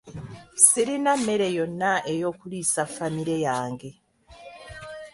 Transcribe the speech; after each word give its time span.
Sirina 0.67 1.11
mmere 1.19 1.47
yonna 1.57 1.91
ey'okuliisa 2.11 2.83
famire 2.95 3.37
yange. 3.45 3.89